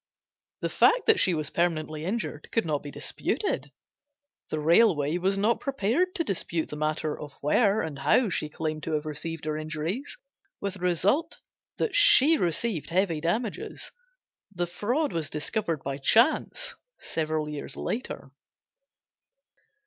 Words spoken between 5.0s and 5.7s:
was not